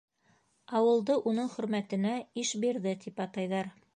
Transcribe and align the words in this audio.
Ауылды 0.79 1.17
уның 1.33 1.51
хөрмәтенә 1.57 2.15
Ишбирҙе 2.45 2.97
тип 3.07 3.25
атайҙар. 3.29 3.73